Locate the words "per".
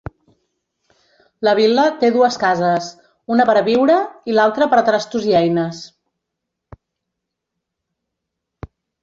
3.51-3.55, 4.73-4.81